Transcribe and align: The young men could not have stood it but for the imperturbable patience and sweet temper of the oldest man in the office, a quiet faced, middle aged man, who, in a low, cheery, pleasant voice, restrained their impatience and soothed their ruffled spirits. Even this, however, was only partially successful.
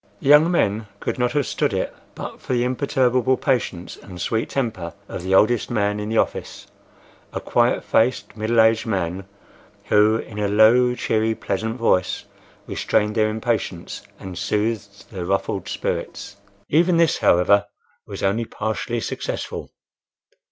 The 0.19 0.29
young 0.29 0.49
men 0.49 0.87
could 0.99 1.19
not 1.19 1.33
have 1.33 1.45
stood 1.45 1.73
it 1.73 1.95
but 2.15 2.41
for 2.41 2.53
the 2.53 2.63
imperturbable 2.63 3.37
patience 3.37 3.97
and 3.97 4.19
sweet 4.19 4.49
temper 4.49 4.95
of 5.07 5.21
the 5.21 5.35
oldest 5.35 5.69
man 5.69 5.99
in 5.99 6.09
the 6.09 6.17
office, 6.17 6.65
a 7.31 7.39
quiet 7.39 7.83
faced, 7.83 8.35
middle 8.35 8.59
aged 8.59 8.87
man, 8.87 9.25
who, 9.89 10.17
in 10.17 10.39
a 10.39 10.47
low, 10.47 10.95
cheery, 10.95 11.35
pleasant 11.35 11.75
voice, 11.77 12.23
restrained 12.65 13.13
their 13.13 13.29
impatience 13.29 14.01
and 14.19 14.39
soothed 14.39 15.11
their 15.11 15.25
ruffled 15.25 15.67
spirits. 15.69 16.35
Even 16.67 16.97
this, 16.97 17.19
however, 17.19 17.67
was 18.07 18.23
only 18.23 18.45
partially 18.45 19.01
successful. 19.01 19.69